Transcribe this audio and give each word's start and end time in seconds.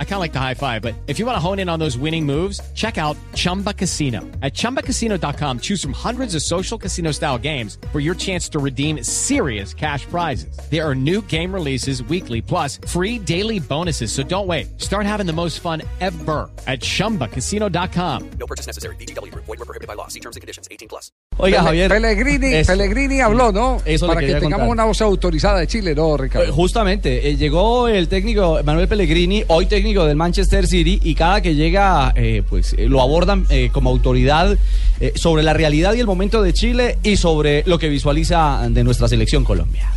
I 0.00 0.04
kind 0.04 0.14
of 0.14 0.20
like 0.20 0.32
the 0.32 0.40
high 0.40 0.54
five, 0.54 0.82
but 0.82 0.94
if 1.06 1.20
you 1.20 1.26
want 1.26 1.36
to 1.36 1.40
hone 1.40 1.60
in 1.60 1.68
on 1.68 1.78
those 1.78 1.96
winning 1.96 2.26
moves, 2.26 2.60
check 2.74 2.98
out 2.98 3.16
Chumba 3.36 3.72
Casino. 3.72 4.22
At 4.42 4.54
chumbacasino.com, 4.54 5.60
choose 5.60 5.80
from 5.80 5.92
hundreds 5.92 6.34
of 6.34 6.42
social 6.42 6.76
casino 6.78 7.12
style 7.12 7.38
games 7.38 7.78
for 7.92 8.00
your 8.00 8.16
chance 8.16 8.48
to 8.48 8.58
redeem 8.58 9.04
serious 9.04 9.72
cash 9.72 10.04
prizes. 10.06 10.58
There 10.68 10.84
are 10.84 10.96
new 10.96 11.22
game 11.28 11.54
releases 11.54 12.02
weekly, 12.02 12.42
plus 12.42 12.80
free 12.88 13.20
daily 13.20 13.60
bonuses. 13.60 14.10
So 14.10 14.24
don't 14.24 14.48
wait. 14.48 14.66
Start 14.80 15.06
having 15.06 15.26
the 15.26 15.32
most 15.32 15.60
fun 15.60 15.82
ever 16.00 16.50
at 16.66 16.80
chumbacasino.com. 16.80 18.30
No 18.40 18.46
purchase 18.46 18.66
necessary. 18.66 18.96
BGW. 18.96 19.32
Void 19.32 19.46
were 19.46 19.64
prohibited 19.64 19.86
by 19.86 19.94
law. 19.94 20.08
See 20.08 20.18
terms 20.20 20.34
and 20.34 20.40
conditions. 20.40 20.66
18 20.70 20.88
plus. 20.88 21.12
Oiga, 21.38 21.62
Javier. 21.62 21.88
Pellegrini, 21.88 22.52
es- 22.54 22.66
Pellegrini 22.66 23.20
habló, 23.20 23.52
¿no? 23.52 23.80
Eso 23.84 24.08
Para 24.08 24.20
que 24.20 24.26
tengamos 24.26 24.50
contar. 24.50 24.68
una 24.70 24.84
voz 24.86 25.00
autorizada 25.02 25.60
de 25.60 25.68
Chile, 25.68 25.94
¿no, 25.94 26.16
Ricardo? 26.16 26.48
Eh, 26.48 26.50
Justamente, 26.50 27.28
eh, 27.28 27.36
llegó 27.36 27.86
el 27.86 28.08
técnico 28.08 28.58
Manuel 28.64 28.88
Pellegrini, 28.88 29.44
hoy 29.46 29.66
técnico 29.66 29.87
del 30.04 30.16
Manchester 30.16 30.66
City, 30.66 31.00
y 31.02 31.14
cada 31.14 31.40
que 31.40 31.54
llega, 31.54 32.12
eh, 32.16 32.42
pues 32.48 32.74
eh, 32.78 32.88
lo 32.88 33.00
abordan 33.00 33.46
eh, 33.50 33.70
como 33.72 33.90
autoridad 33.90 34.56
eh, 35.00 35.12
sobre 35.14 35.42
la 35.42 35.52
realidad 35.54 35.94
y 35.94 36.00
el 36.00 36.06
momento 36.06 36.42
de 36.42 36.52
Chile 36.52 36.98
y 37.02 37.16
sobre 37.16 37.62
lo 37.66 37.78
que 37.78 37.88
visualiza 37.88 38.66
de 38.68 38.84
nuestra 38.84 39.08
selección 39.08 39.44
Colombia. 39.44 39.90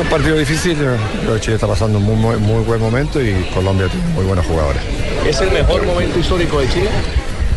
Un 0.00 0.06
partido 0.08 0.36
difícil, 0.36 0.76
creo 1.22 1.34
que 1.34 1.40
Chile 1.40 1.54
está 1.54 1.66
pasando 1.66 1.98
un 1.98 2.04
muy, 2.04 2.16
muy, 2.16 2.36
muy 2.36 2.62
buen 2.64 2.80
momento 2.80 3.22
y 3.22 3.32
Colombia 3.54 3.88
tiene 3.88 4.06
muy 4.08 4.24
buenos 4.24 4.44
jugadores. 4.46 4.82
¿Es 5.26 5.40
el 5.40 5.50
mejor 5.50 5.84
momento 5.86 6.18
histórico 6.18 6.60
de 6.60 6.68
Chile? 6.68 6.88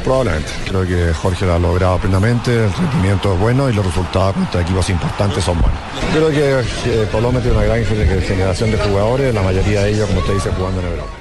Probablemente. 0.03 0.49
Creo 0.65 0.87
que 0.87 1.13
Jorge 1.13 1.45
lo 1.45 1.55
ha 1.55 1.59
logrado 1.59 1.97
plenamente, 1.97 2.53
el 2.53 2.71
rendimiento 2.73 3.33
es 3.33 3.39
bueno 3.39 3.69
y 3.69 3.73
los 3.73 3.85
resultados 3.85 4.33
contra 4.33 4.61
equipos 4.61 4.89
importantes 4.89 5.43
son 5.43 5.59
buenos. 5.59 5.77
Creo 6.13 6.29
que 6.29 6.61
eh, 6.89 7.07
Colombia 7.11 7.41
tiene 7.41 7.57
una 7.57 7.65
gran 7.65 7.83
gener- 7.83 8.21
generación 8.21 8.71
de 8.71 8.77
jugadores, 8.77 9.35
la 9.35 9.41
mayoría 9.41 9.81
de 9.83 9.91
ellos, 9.91 10.07
como 10.07 10.21
usted 10.21 10.35
dice, 10.35 10.49
jugando 10.57 10.79
en 10.79 10.87
Europa. 10.87 11.11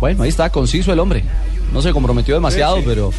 Bueno, 0.00 0.22
ahí 0.22 0.28
está, 0.28 0.50
conciso 0.50 0.92
el 0.92 0.98
hombre. 0.98 1.24
No 1.72 1.82
se 1.82 1.92
comprometió 1.92 2.34
demasiado, 2.34 2.80
pero, 2.84 3.12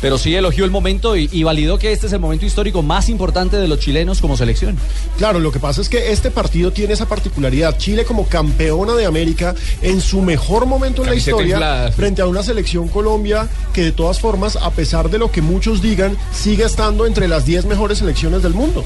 pero 0.00 0.18
sí 0.18 0.34
elogió 0.34 0.64
el 0.64 0.70
momento 0.70 1.16
y, 1.16 1.28
y 1.32 1.42
validó 1.42 1.78
que 1.78 1.92
este 1.92 2.06
es 2.06 2.12
el 2.12 2.18
momento 2.18 2.44
histórico 2.46 2.82
más 2.82 3.08
importante 3.08 3.56
de 3.56 3.68
los 3.68 3.78
chilenos 3.78 4.20
como 4.20 4.36
selección. 4.36 4.76
Claro, 5.16 5.38
lo 5.38 5.52
que 5.52 5.60
pasa 5.60 5.80
es 5.80 5.88
que 5.88 6.10
este 6.12 6.30
partido 6.30 6.72
tiene 6.72 6.94
esa 6.94 7.06
particularidad. 7.06 7.76
Chile 7.78 8.04
como 8.04 8.26
campeona 8.26 8.94
de 8.94 9.06
América 9.06 9.54
en 9.82 10.00
su 10.00 10.20
mejor 10.20 10.66
momento 10.66 11.02
en 11.02 11.10
la 11.10 11.16
historia 11.16 11.54
inflada. 11.54 11.92
frente 11.92 12.22
a 12.22 12.26
una 12.26 12.42
selección 12.42 12.88
Colombia 12.88 13.48
que 13.72 13.82
de 13.82 13.92
todas 13.92 14.20
formas, 14.20 14.56
a 14.56 14.70
pesar 14.70 15.10
de 15.10 15.18
lo 15.18 15.30
que 15.30 15.42
muchos 15.42 15.82
digan, 15.82 16.16
sigue 16.32 16.64
estando 16.64 17.06
entre 17.06 17.28
las 17.28 17.44
10 17.44 17.66
mejores 17.66 17.98
selecciones 17.98 18.42
del 18.42 18.54
mundo. 18.54 18.84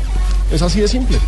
Es 0.52 0.62
así 0.62 0.80
de 0.80 0.88
simple. 0.88 1.18